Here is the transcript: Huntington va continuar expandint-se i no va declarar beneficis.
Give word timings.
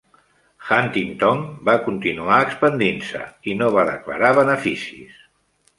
Huntington 0.69 1.43
va 1.69 1.75
continuar 1.89 2.41
expandint-se 2.47 3.25
i 3.53 3.57
no 3.61 3.73
va 3.79 3.89
declarar 3.95 4.35
beneficis. 4.43 5.27